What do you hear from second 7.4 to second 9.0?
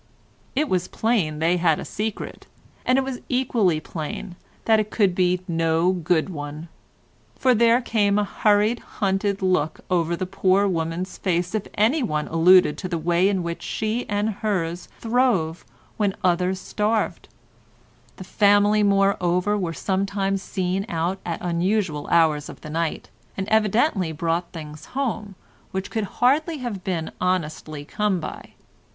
there came a hurried,